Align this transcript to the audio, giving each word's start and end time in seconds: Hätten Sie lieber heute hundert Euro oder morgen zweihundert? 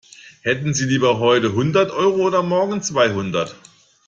Hätten 0.41 0.73
Sie 0.73 0.85
lieber 0.85 1.19
heute 1.19 1.53
hundert 1.53 1.91
Euro 1.91 2.23
oder 2.25 2.41
morgen 2.41 2.81
zweihundert? 2.81 3.53